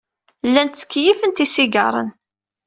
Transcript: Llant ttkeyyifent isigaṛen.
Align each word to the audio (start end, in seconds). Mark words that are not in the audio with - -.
Llant 0.47 0.73
ttkeyyifent 0.79 1.43
isigaṛen. 1.45 2.09